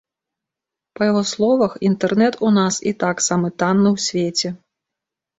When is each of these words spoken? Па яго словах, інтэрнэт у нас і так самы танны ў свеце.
Па 0.99 1.09
яго 1.09 1.19
словах, 1.31 1.75
інтэрнэт 1.89 2.33
у 2.49 2.53
нас 2.55 2.79
і 2.91 2.93
так 3.03 3.21
самы 3.25 3.51
танны 3.65 3.89
ў 3.95 4.07
свеце. 4.07 4.49